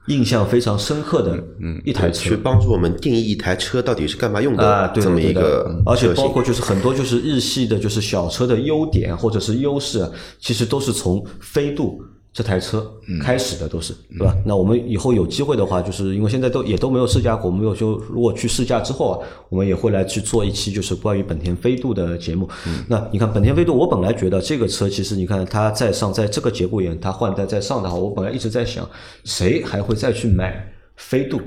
[0.06, 1.38] 印象非常深刻的
[1.84, 2.36] 一台车去。
[2.36, 10.10] 帮助我们定义一台车到底是干嘛用啊，的，这么一个嗯而且包括就是很多就是日系的，就是小车的优点或者是优势啊，
[10.40, 12.88] 其实都是从飞度这台车
[13.20, 14.36] 开始的，都是对吧？
[14.46, 22.48] 那我们以后有机会的话，就是因为现在都也都没有试驾过，我们有就如果去试驾之后啊，我们也会来去做一期就是关于本田飞度的节目。
[22.86, 28.88] 那你看本田飞度，我本来觉得这个车其实你看它在上，在这个节骨眼它换代在上的话，我本来一直在想，
[29.24, 31.40] 谁还会再去买飞度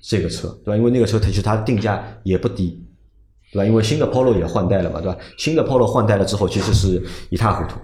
[0.00, 0.76] 这个车，对吧？
[0.76, 2.80] 因为那个车它其实它的定价也不低，
[3.52, 3.64] 对吧？
[3.64, 5.16] 因为新的 Polo 也换代了嘛，对吧？
[5.36, 7.78] 新的 Polo 换代了之后，其实是一塌糊涂，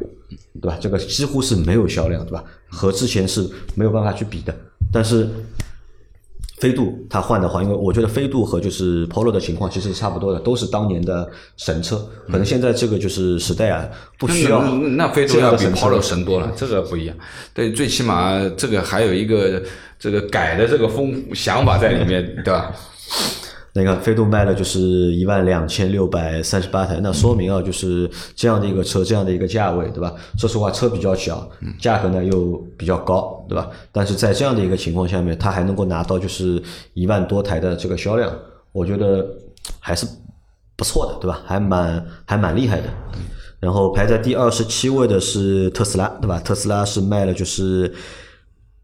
[0.61, 0.79] 对吧？
[0.81, 2.43] 这个几乎是没有销量，对吧？
[2.69, 4.55] 和之前是没有办法去比的。
[4.91, 5.29] 但是
[6.59, 11.29] 飞度它换的话，因为我觉得飞度和就是 Polo 的情况其实是差不多的，都是当年的
[11.59, 11.97] 神车。
[12.27, 13.87] 可能现在这个就是时代啊，
[14.19, 17.15] 不需要那飞度要比 Polo 神多了，这个不一样。
[17.53, 19.63] 对，最起码这个还有一个
[19.99, 22.73] 这个改的这个风想法在里面，对吧？
[23.75, 30.13] 那个飞度卖了就是一万两千六百三十八台，那说明啊，就是这样的一个车，这样的一个价位，对吧？
[30.37, 33.71] 说实话，车比较小，价格呢又比较高，对吧？
[33.93, 36.61] 但是在这样的一个情况下面，它还能够拿到就是
[36.95, 38.35] 一万多台的这个销量，
[38.73, 39.25] 我觉得
[39.79, 40.07] 还是
[40.75, 41.41] 不错的，对吧？
[41.47, 42.85] 还蛮还蛮厉害的。
[43.61, 46.39] 然后排在第二十七位的是特斯拉，对吧？
[46.41, 47.93] 特斯拉是卖了就是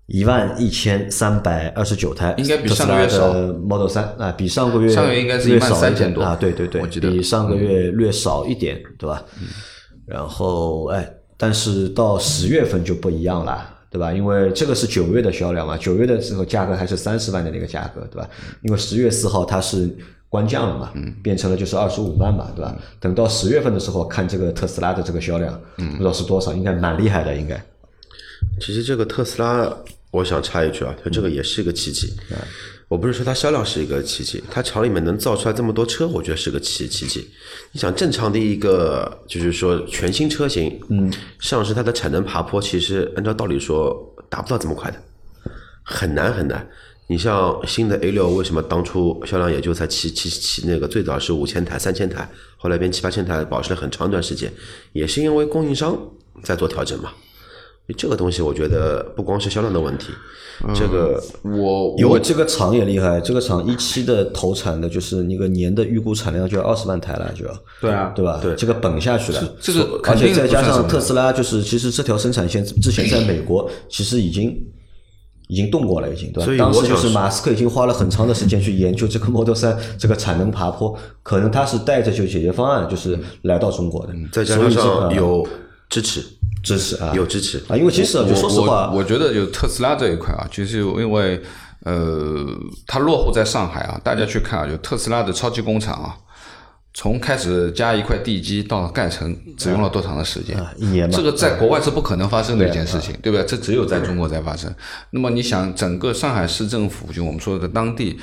[0.07, 9.25] 一万一千三百二十九台，应该比上个月少 Model 三啊，比上个月上个月应该是略少13,000一点多啊，对对对，我记得比上个月略少一点，对吧？
[10.07, 13.71] 然后哎，但是到十月份就不一样了。
[13.95, 14.13] 对吧？
[14.13, 18.29] 因为这个是九月的销量嘛，九月的时候价格还是三十万的那个价格，对吧？
[18.63, 19.89] 因为十月四号它是
[20.29, 22.77] 官降了嘛，变成了就是二十五万嘛，对吧？
[22.99, 27.55] 等到十月份的时候看这个特斯拉的这个销量，不知道是多少，应该蛮厉害的，应该。
[28.61, 29.71] 其实这个特斯拉，
[30.11, 32.13] 我想插一句啊，它这个也是一个奇迹。
[32.87, 37.29] 我不是说它销量是一个奇迹，它厂里面能造出来这么多车，我觉得是个奇奇迹。
[37.73, 45.03] 你想，正常的一个就是说全新车型，嗯，上市它的产能爬坡，其实按照道理说达不到这么快的，
[45.83, 46.69] 很难很难。
[47.07, 54.53] 你像新的 A 六，为什么当初销量也就才七七七那个最早是五千台、三千台，后来变七八千台，保持了很长一段时间，
[54.93, 55.99] 也是因为供应商
[56.43, 57.13] 在做调整嘛。
[57.97, 60.09] 这个东西我觉得不光是销量的问题，
[60.75, 68.39] 这个我有这个厂也厉害，这个厂一期的投产的就是那个年的预估产量就要二十万台了，就要对啊对吧？
[68.43, 74.57] 对这个本下去了，这个而且再加上特斯拉，就是其实这条生产线之前在美国其实已经。
[75.49, 76.45] 已经动过了，已经对吧？
[76.47, 85.47] 所以当时就是马斯克已经花了很长的时间去研究这个 Model 三这个产能爬坡，可能他是带着就解决方案，就是来到中国的，再加上有
[85.95, 86.25] 支持，
[86.63, 87.63] 支持啊，有支持。
[87.69, 91.41] 啊，因为其实啊就说实话，我我觉得就特斯拉这一块啊，其实因为
[91.85, 92.47] 呃，
[92.87, 96.17] 它落户在上海啊，大家去看啊，就特斯拉的超级工厂啊，
[96.95, 100.57] 从开始加一块地基到盖成，只用了多长的时间？
[100.59, 101.17] 啊一年嘛。
[101.17, 103.47] 这个在国外是不可能发生的一件事情，对不对？
[103.47, 104.75] 这只有在中国才发生。
[105.11, 108.19] 那么你想，整个上海市政府，就我们说的当地，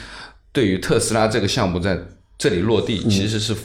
[0.52, 1.98] 对于特斯拉这个项目在
[2.38, 3.56] 这里落地，其实是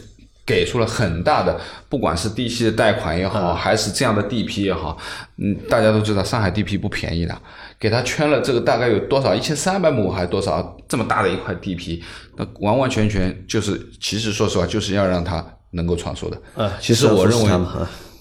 [0.47, 4.97] 给出了很大的，不管是低息的贷款也好，还是这样的地皮也好，
[5.39, 7.37] 嗯，大家都知道上海地皮不便宜的，
[7.81, 12.01] 给他圈了这个大概有多少一千三百亩还是多少这么大的一块地皮，
[12.37, 16.41] 那完完全全就是，其实说实话就是要让他能够创收的。
[16.55, 17.51] 呃其实我认为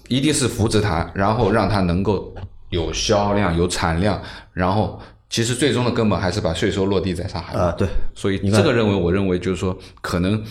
[0.08, 2.34] 一定是扶持他，然后让他能够
[2.70, 7.54] 有销量、有产量，然后其实最终的根本还是把税收落地在上海。
[7.54, 10.44] 啊，对，所以你这个认为，我认为就是说，可能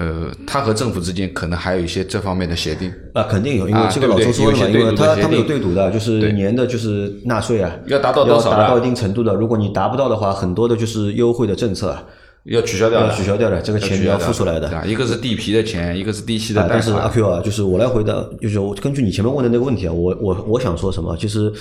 [0.00, 12.02] 呃，他和政府之间可能还有一些这方面的协定，啊，肯定有，因为啊这个老周说了嘛，因为他他们有对赌的，就是年的就是纳税啊，要达到多少的要达到一定程度的，如果你达不到的话，很多的就是优惠的政策啊
[12.44, 14.70] 要取消掉取消掉的，这个钱你要付出来的？
[14.86, 17.06] 一个是地皮的钱，一个是地息的但是阿。
[17.06, 21.52] Q 啊，就是我来回答，就是我根据你前面问的那个问题啊，我我我想说什么，就是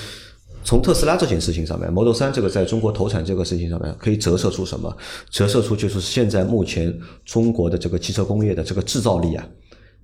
[0.63, 4.95] 从特斯拉这件事情上面，Model 3这个在中国投产这个事情上面，可以折射出什么？
[5.29, 9.47] 折射出就是现在目前中国的这个汽车工业的这个制造力啊。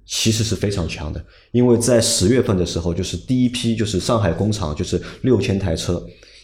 [0.07, 5.99] 其实是非常强的，因为在十月份的时候，就是第一批就是上海工厂就是六千台车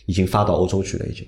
[0.08, 1.24] 已经发到欧洲去了，已经，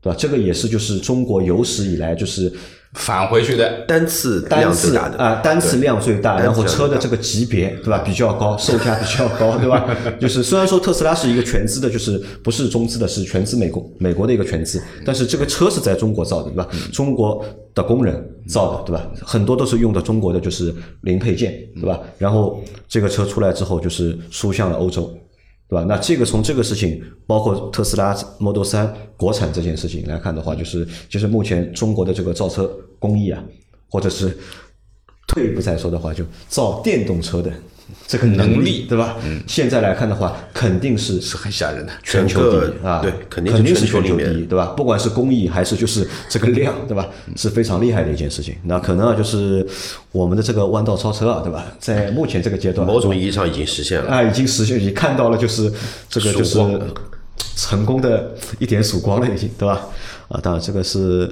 [0.00, 0.16] 对吧？
[0.18, 2.52] 这个也是就是中国有史以来就是
[2.94, 9.86] 返回去的，单次单次量最大的啊、单次量最大，然后车的这个级别对吧比较高， 售价比较高，对吧？
[10.20, 16.68] 就是虽然说特斯拉是一个全资的，就是不是中资的，是全资美国美国的一个全资，但是这个车是在中国造的，对吧？
[16.92, 19.08] 中国的工人造的，对吧？
[19.24, 22.00] 很多都是用的中国的就是零配件，对吧？
[22.18, 25.16] 然后这个车出来之后，就是输向了欧洲。
[25.70, 25.84] 对吧？
[25.88, 33.40] 那这个从这个事情，包括特斯拉 Model 3国产这件事情来看的话，就是就是目前中国的这个造车工艺啊，
[33.88, 34.36] 或者是
[35.28, 37.52] 退一步再说的话，就造电动车的
[38.06, 39.16] 这个能能力对吧？
[39.24, 41.92] 嗯，现在来看的话，肯定是是很吓人的。
[42.02, 44.66] 全球第一啊，对肯定是肯定是全球第一，对吧？
[44.76, 47.06] 不管是工艺还是就是这个量，对吧？
[47.36, 48.56] 是非常厉害的一件事情。
[48.64, 49.66] 那可能啊，就是
[50.12, 51.64] 我们的这个弯道超车啊，对吧？
[51.78, 54.10] 在目前这个阶段，某种意义上已经实现了。
[54.10, 55.72] 啊，已经实现，已经看到了，就是
[56.08, 56.58] 这个就是
[57.56, 59.86] 成功的一点曙光了，已经，对吧？
[60.28, 61.30] 啊，当然这个是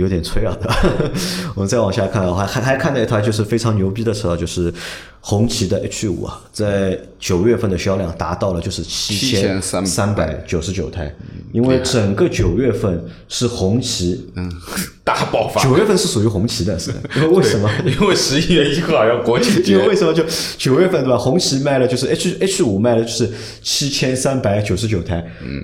[0.00, 0.56] 有点吹啊？
[1.54, 4.72] 我们再往下看啊，还还还看到一台就是非常牛逼的车，就是
[5.20, 11.14] 红旗的 H 五啊，在九月份的销量达到了就是七千三百九十九台，
[11.52, 14.50] 因为整个九月份是红旗嗯，
[15.04, 17.70] 大爆发，九月份是属于红旗的，是 因为为什么？
[17.84, 20.24] 因为十一月一号要国庆节因为，为什么就
[20.56, 21.18] 九月份对吧？
[21.18, 23.30] 红旗卖了就是 H H 五卖了就是
[23.62, 25.62] 七千三百九十九台，嗯，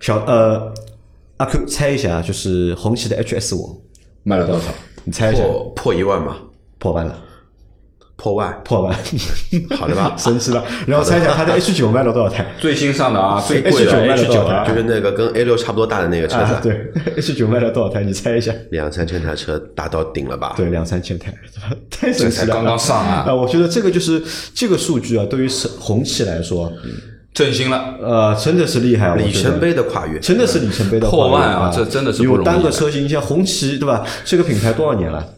[0.00, 0.72] 小呃
[1.38, 3.82] 阿 Q 猜一下，就是红旗的 H S 五
[4.22, 4.66] 卖了多少？
[5.04, 6.36] 你猜一下，破破一万嘛，
[6.78, 7.18] 破万了，
[8.16, 8.96] 破万，破万，
[9.76, 10.14] 好的吧？
[10.16, 10.64] 神奇了。
[10.86, 12.46] 然后猜一下它的 H 九卖了多少台？
[12.60, 18.02] 最新上的啊，最贵 H9 的卖了 H 多少台九啊，就是那个跟 A 六差不多大的那个车啊，子，对，H 九卖了多少台？
[18.04, 18.54] 你猜一下。
[18.70, 20.54] 两三千台车达到顶了吧？
[20.56, 21.34] 对，两三千台？
[21.90, 22.54] 太神奇了！
[22.54, 23.34] 刚刚上啊啊！
[23.34, 24.22] 我觉得这个就是
[24.54, 25.48] 这个数据啊，对于
[25.80, 26.72] 红旗来说，
[27.34, 27.96] 振兴了。
[28.00, 31.60] 呃，真的是厉害，里程碑的跨越，真的是里程碑的破万跨越啊！
[31.66, 34.06] 啊这真的是有单个车型，像红旗对吧？
[34.24, 35.34] 这个品牌多少年了，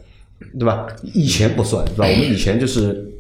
[0.59, 0.87] 对吧？
[1.03, 2.05] 以前不算对吧？
[2.07, 3.11] 我们以前就是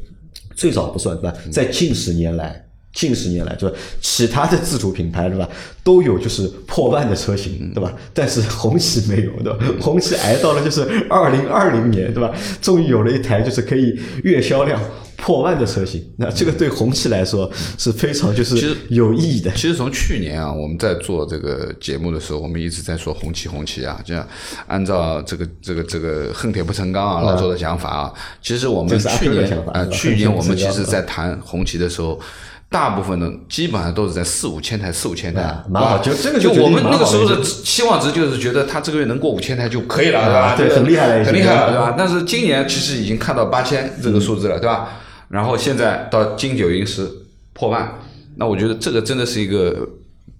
[0.54, 1.34] 最早不算对吧？
[1.50, 2.62] 在近十年来。
[2.92, 3.76] 近十年来，对吧？
[4.00, 5.46] 其他的自主品牌，对吧，
[5.84, 7.92] 都有就是破万的车型，对吧？
[8.14, 9.58] 但是红旗没有，对吧？
[9.82, 12.32] 红旗挨到了就是二零二零年，对吧？
[12.62, 14.80] 终于有了一台就是可以月销量
[15.26, 19.50] 破万的车型，那这个对红旗来说是非常就是实有意义的。
[19.56, 24.24] 其实从去年啊，我们在做这个节目的时候，我们一直在说红旗红旗啊，这样
[24.68, 32.20] 按照这个这个这个恨铁不成钢啊，老周的想法啊，其实我们去年啊、想法 去年我们其实在谈红旗的时候。
[32.68, 40.40] 大部分的基本上都是在四五千台、四五千台啊，蛮好就这个就我们那个时候的期望值就是觉得他这个月能过五千台就可以了，对吧？
[40.40, 41.94] 啊对很厉害了很厉害了，对吧？
[41.96, 44.88] 但是今年其实已经看到八千这个数字了，对吧？
[45.28, 47.08] 然后现在到金九银十
[47.52, 47.98] 破万，
[48.36, 49.76] 那我觉得这个真的是一个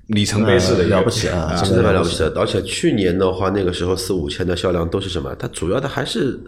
[0.08, 1.54] 里程碑式的了不起啊！
[1.64, 2.32] 真的蛮了不起的。
[2.36, 5.34] 而且去年的话，那个时候四五千的销量都是什么？
[5.36, 6.38] 它主要的还是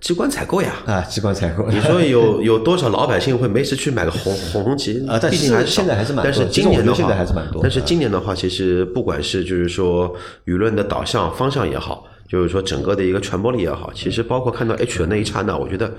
[0.00, 0.74] 机关采购呀。
[0.86, 1.66] 啊，机关采购。
[1.68, 15.92] 你说有有多少老百姓会没事去买个红红 红旗啊但是毕竟还是现在还是蛮多但是今年的话，现在还是蛮多但是今年的话，其实不管是就是说舆论的导向方向也好，就是说整个的一个传播力也好，其实包括看到 H 的那一刹那，我觉得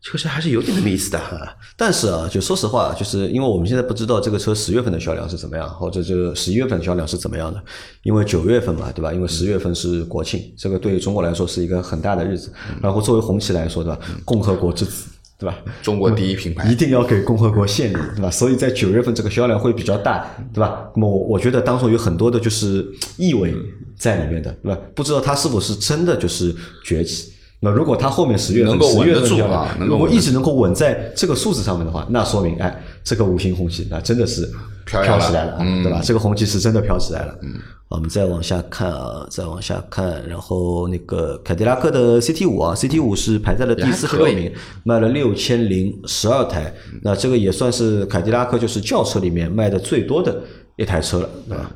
[0.00, 1.20] 这个车还是有点那么意思的。
[1.76, 7.62] 但是啊，就说实话，就是因为我们现在不知道这个车十月份的销量是怎么样，或者这个十一月份的销量是怎么样的，
[8.02, 9.12] 因为九月份嘛，对吧？
[9.12, 12.52] 因为十月份是国庆，这个对于中国来说是一个很大的日子。
[12.80, 13.98] 然后作为红旗来说，对吧？
[14.24, 15.06] 共和国之子，
[15.38, 15.56] 对吧？
[15.82, 16.74] 中国第一品牌一。
[16.76, 18.30] 定要给共和国献礼，对吧？
[18.30, 20.88] 所以在九月份这个销量会比较大，对吧？
[20.94, 23.52] 那么我我觉得当中有很多的就是意味
[23.96, 24.80] 在里面的，对吧？
[24.94, 27.32] 不知道它是否是真的就是崛起。
[27.60, 34.48] 那如果它后面十月份、十月份销量住啊能够如果一直能够稳在这个数字上面的话，那说明哎，这个五星红旗那真的是
[34.86, 36.00] 飘起来了，啊对吧？
[36.04, 37.36] 这个红旗是真的飘起来了。
[37.42, 37.54] 嗯，
[37.88, 44.52] 我们再往下看啊，再往下看，然后那个凯迪拉克的 CT 五啊，CT 五是排在了第四十六名，
[44.84, 50.40] 卖了六千零十二台，那这个也算是凯迪拉克就是轿车里面卖的最多的
[50.76, 51.70] 一台车了，对吧？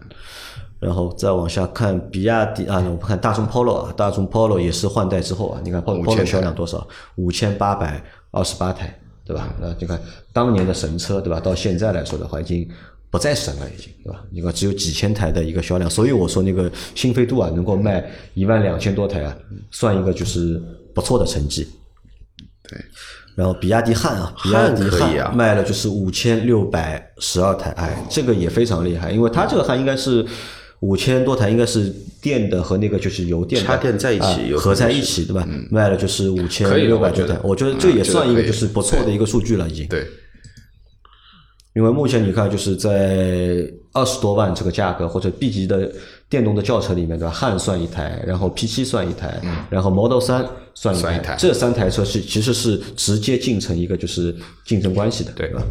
[0.82, 6.84] 然后再往下看，比亚迪啊，我们看大众 Polo 啊，大众 Polo 也是换代之后啊，你看 Polo 5000 Polo 销量多少？
[7.14, 9.54] 五千八百二十八台，对吧？
[9.60, 9.96] 那你看
[10.32, 11.38] 当年的神车，对吧？
[11.38, 12.68] 到现在来说的话，已经
[13.10, 14.24] 不再神了，已经，对吧？
[14.32, 18.04] 你看只有几千台的一个销量，所以我说那个新飞度啊，能够卖
[18.34, 19.36] 一万两千多台啊，
[19.70, 20.60] 算一个就是
[20.92, 21.68] 不错的成绩。
[22.68, 22.76] 对，
[23.36, 30.26] 然后比亚迪汉啊，比亚迪汉啊卖了就是五千六百十二台，哎，这个也非常厉害，因为它这个汉应该是
[30.82, 35.48] 五千多台，应该是电的和那个就是油电的插电在一起合在一起，对吧？
[35.70, 39.86] 卖了就是五千六百多台我觉得这也算一个就是不错的一个数据了，已经。
[39.86, 40.04] 对，
[41.74, 45.88] 因为目前你看，就是在二十多万这个价格，或者 B 级的
[46.28, 47.30] 电动的轿车里面，对吧？
[47.32, 54.34] 汉算一台，然后 P 七算一台，然后 Model 三算一台，这三台车是其实是直接进成一个就是
[54.66, 55.62] 竞争关系的，对吧？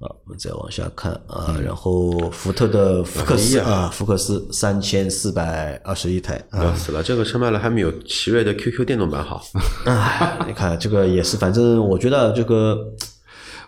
[0.00, 9.44] 啊，我们再往下看啊，然后福特的福克斯啊，福克斯三千四百二十一台啊，要死了，这个车卖了还没有奇瑞的 QQ 电动版好。
[9.84, 12.78] 哎，你看这个也是，反正我觉得这个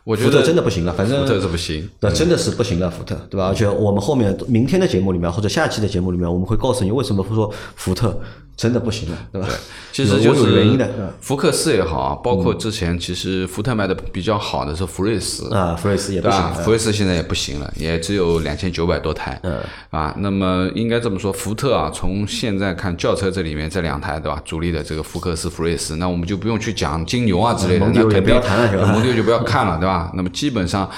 [0.05, 1.87] 我觉得福特真的不行了，反正福特是不行。
[2.01, 3.49] 那真的是不行了，福特，对吧？
[3.49, 8.18] 而且我们后面明天的节目里面或者下期的节目里面，我们会告诉你为什么说福特
[8.57, 9.48] 真的不行了，对吧？
[9.92, 16.30] 其实就是有原因是的嗯福克斯也好啊，包括之前其实福特卖的比较好的是福睿斯啊，福睿斯也不？
[16.30, 19.59] 行了福睿斯现在也不行了，也只有两千九百多台，嗯，
[19.90, 24.40] 啊，那么应该这么说，福特啊，从现在看轿车这里面这两台，对吧？
[24.44, 30.12] 主力的这个福克斯、福睿斯，那我们就不用去讲金牛啊之类的，那肯定不要谈了蒙迪欧就不要看了，对吧？
[30.14, 30.88] 那么基本上，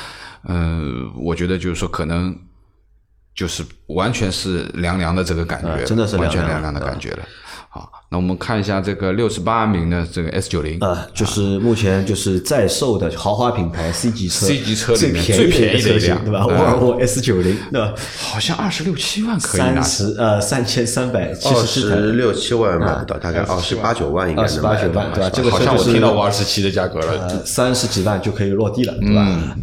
[0.48, 2.36] 嗯，我觉得就是说可能。
[3.34, 7.18] 就是完全是凉凉的这个感觉，啊真的是完全凉凉凉凉的感觉了。
[7.68, 16.46] 好，那我们看一下这个六十八名的这个 S 九零啊，就是目前就是在售的豪华品牌 C 级车 C 级车里面便宜的最便宜的一辆对吧？
[16.48, 17.92] 嗯沃尔沃 S 九零，对吧？
[18.20, 25.30] 好像二十六七万可以拿三十呃三千三百七二十六七万买不到，大概二十八九万应该二十八九万，对吧？
[25.30, 29.56] 这个好像我听到过二十七的价格了，呃三十几万就可以落地了，对吧？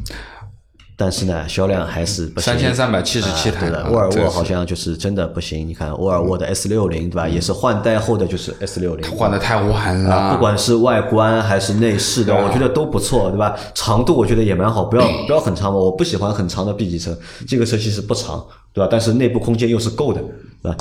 [1.02, 2.54] 但是呢，销量还是不行。
[2.54, 5.68] 三千三百七十七台对的，啊沃尔沃好像就是真的不行。
[5.68, 7.28] 你看沃尔沃的 S 六零，对吧？
[7.28, 10.36] 也是换代后的就是 S 六零，换的太晚啊，了。
[10.36, 13.58] 不管是外观还是内饰的，我觉得都不错，对吧？
[13.74, 18.88] 长度我觉得也蛮好，不要 不要很长嘛，我不喜欢很长的 B 级车，这个车其实不长，对吧？
[18.92, 20.22] 但是内部空间又是够的，
[20.62, 20.78] 对吧？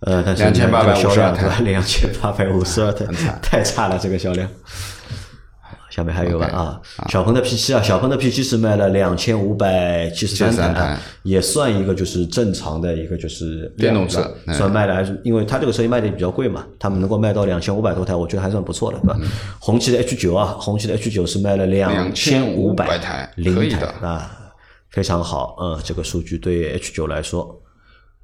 [0.00, 1.48] 呃，但是呢2852这个销量对吧？
[1.48, 3.06] 台两千八百五十二台，
[3.40, 4.46] 太差了，这个销量。
[5.96, 6.78] 下面还有啊，
[7.08, 10.80] 小鹏的 P 七啊，小鹏的 P 七是卖了两千五百七十三73台。
[10.80, 19.18] 啊，也算一个就是正常的一个就是电动车算卖的还是因为它这个车也卖的比较贵嘛，他们能够卖到两千五百多台，我觉得还算不错的，对吧？
[19.58, 23.88] 红旗的 H 九啊，红旗的 H 九是卖了两千五2500百台可零台以的。
[24.06, 24.30] 啊，
[24.90, 27.58] 非常好，嗯，这个数据对 H 九来说。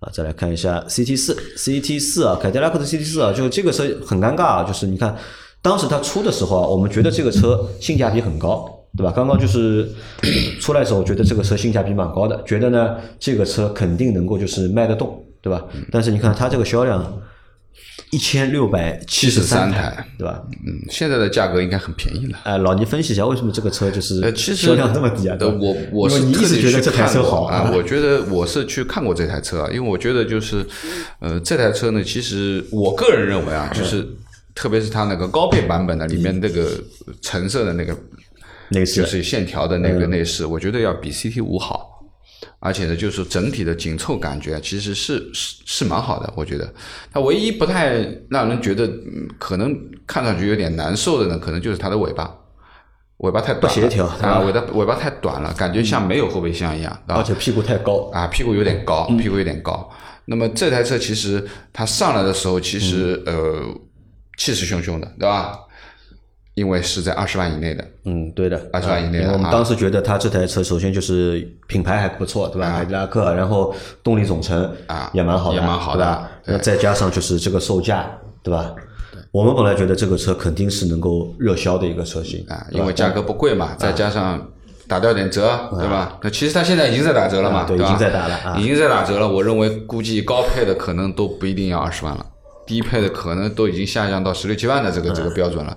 [0.01, 5.17] 啊，再来看一下 CT 四，CT 四啊，凯迪拉克的 CT 四啊，就这个车很尴尬啊，就是你看
[5.63, 9.13] 当时它出的时候啊，我们觉得这个车性价比很高，对吧？
[9.15, 9.89] 刚刚就是
[10.61, 15.65] 出来的时候，我觉得这个车性价比蛮高的，觉得呢这个车肯定能够就是卖得动，对吧？
[15.91, 17.23] 但是你看它这个销量
[18.11, 20.43] 一千六百七十三73台台，对吧？
[20.67, 22.39] 嗯，现在的价格应该很便宜了。
[22.43, 25.37] 哎，老倪分析一下为什么这个车就是呃，其实销量这么低啊？
[25.37, 30.67] 对呃，我我是特地去直觉得这台车好啊，我觉得我是去看过这台车啊，因为我觉得就是，
[31.21, 34.07] 呃，这台车呢，其实我个人认为啊，就是
[34.55, 36.71] 特别是它那个高配版本的里面那个
[37.21, 37.97] 橙色的那个，
[38.71, 41.91] 那个就是线条的那个内饰，我觉得要比 CT 五好。
[42.59, 46.73] 而且呢，就是整体的紧凑感觉其实是是是蛮好的，我觉得。
[47.13, 47.99] 它唯一不太
[48.31, 49.77] 让人觉得嗯可能
[50.07, 52.33] 看上去有点难受的呢，可能就是它的尾巴，
[53.17, 53.69] 尾巴太短了。
[53.69, 54.07] 不协调。
[54.07, 59.17] 啊，尾巴尾巴太短了，感觉像没有后备箱一样，而且屁股太高，啊，屁股有点高，嗯。
[59.17, 59.91] 屁股有点高。
[60.27, 63.35] 那么这台车其实它上来的时候，其实、嗯。
[63.35, 63.63] 呃
[64.37, 65.59] 气势汹汹的，对吧？
[66.55, 72.73] 因为是在二十万以内的，嗯，对的，二十万以内我们啊当时觉得它这台车首先就是品牌还不错，对吧？
[72.77, 76.29] 凯迪拉克，然后动力总成啊也蛮好的，也蛮好的？
[76.45, 78.07] 那再加上就是这个售价，
[78.43, 78.75] 对吧？
[79.31, 84.47] 我们本来觉得这个车肯定是能够热销的一个车型啊，因为价格不贵嘛，再加上
[84.87, 86.19] 打掉点折，对吧？
[86.23, 89.27] 那其实它现在已经在打折了嘛，对已经在打了啊已经在打折了。
[89.27, 92.27] 我认为估计高配的可能都不一定要二十万了，
[92.67, 95.77] 低配的可能都已经下降到十六七万的这个这个标准了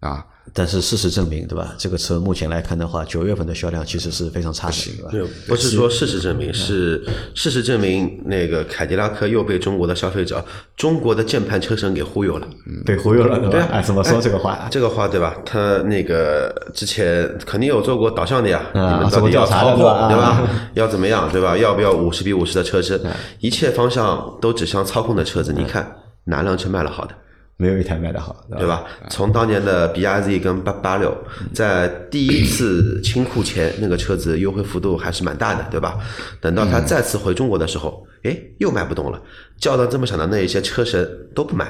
[0.00, 0.24] 啊。
[0.54, 1.74] 但是事实证明，对吧？
[1.76, 10.42] 这个车目前来看的话，九月份的销量其实是非常差的，对不是说事实证明，是事实证明，那个凯迪拉克又被中国的消费者、
[10.74, 12.48] 中国的键盘车神给忽悠了。
[12.86, 13.66] 被忽悠了，对对啊？
[13.66, 14.66] 吧哎，怎么说这个话？
[14.70, 15.36] 这个话对吧？
[15.44, 20.50] 他那个之前肯定有做过导向的呀，啊你们到底要做过调查的操控对吧对吧？
[20.72, 21.58] 要怎么样对吧？
[21.58, 22.98] 要不要五十比五十的车身？
[23.40, 25.94] 一切方向都指向操控的车子，你看
[26.28, 27.14] 哪辆车卖的好的？
[27.60, 28.84] 没有一台卖的好，对吧？
[29.10, 31.12] 从当年的 BRZ 跟八八六，
[31.52, 35.98] 在第一次清库前，那个车子优惠幅度还是蛮大的，对吧？
[36.40, 39.20] 等到它再次回中国的时候，哎，又卖不动了，
[39.58, 41.04] 叫到这么响的那一些车神
[41.34, 41.66] 都不买。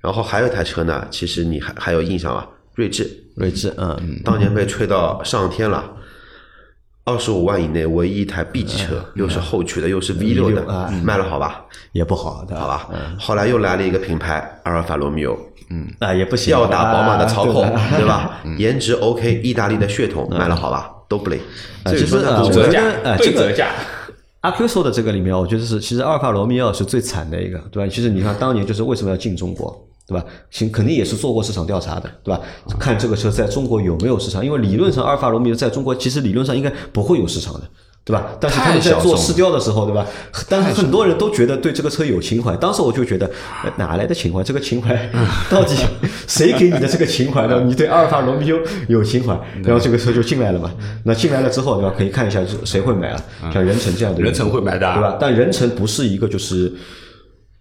[0.00, 2.46] 然后还有一台车呢，其实你还还有印象啊，
[2.76, 5.96] 锐志，锐志，嗯，当年被吹到上天了。
[7.04, 11.64] 二十五万以内唯一一台 B 级车，又是后驱的，又是 V 六的啊，卖了好吧？
[11.92, 12.46] 也不好？
[12.54, 12.88] 好吧。
[13.18, 15.38] 后来又来了一个品牌阿尔法罗密欧，
[15.70, 18.40] 嗯啊，也不行，吊打宝马的操控啊，对吧？
[18.56, 20.90] 颜值 OK，意大利的血统卖了好吧？
[21.08, 21.38] 都不灵。
[21.82, 23.68] 啊所以说呢，其实啊我折价觉得，呃，这个对折价，
[24.40, 27.92] 阿 Q 说的这个里面，我觉得是其实阿尔法罗密欧是最惨的一个，对吧？
[27.92, 30.24] 其实你看当年就是为什么要进中国，对吧？
[30.50, 32.40] 行，肯定也是做过市场调查的，对吧？
[32.78, 37.62] 看这个车在中国有没有市场，因为理论上阿尔法罗密欧在中国其实理论上应该不会有市场的。
[38.06, 38.36] 对吧？
[38.38, 40.06] 但是他们在做试调的时候，对吧？
[40.46, 42.54] 但是很多人都觉得对这个车有情怀。
[42.54, 43.24] 当时我就觉得，
[43.64, 44.42] 呃哪来的情怀？
[44.42, 44.94] 这个情怀
[45.48, 45.74] 到底
[46.26, 47.62] 谁给你的这个情怀呢？
[47.64, 49.32] 你对阿尔法罗密欧有情怀，
[49.62, 50.70] 然后这个车就进来了嘛。
[51.04, 51.94] 那进来了之后，对吧？
[51.96, 53.18] 可以看一下谁会买啊？
[53.50, 55.16] 像任成这样的人，任成会买的啊对吧？
[55.18, 56.70] 但任成不是一个就是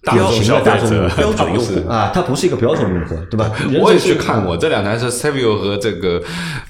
[0.03, 3.49] 大众消费者标准用户啊，它不是一个标准用户，对吧？
[3.81, 6.21] 我也去看过这两台车，Savio 和这个，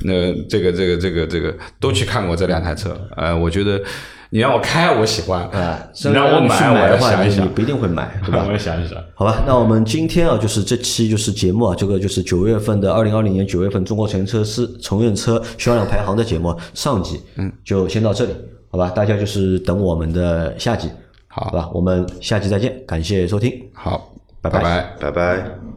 [0.05, 2.95] 呃，这个这个这个这个都去看过这两台车。
[3.15, 3.81] 呃，我觉得
[4.29, 8.51] 你让我开，我喜欢啊，你让我买，我买的话，要想一想，你你不一定会买， 对吧我？
[8.51, 8.97] 要想一想。
[9.15, 18.31] 好吧，那我们今天啊，就是这期就是节目啊，这个就是九月份的二零二零年九月份中国乘用车是乘用车销量排行的节目啊上集，嗯，就先到这里，
[18.69, 18.89] 好吧？
[18.89, 20.87] 大家就是等我们的下集，
[21.33, 21.69] 好好吧？
[21.73, 23.67] 我们下期再见，感谢收听。
[23.73, 25.72] 好，拜拜拜拜拜。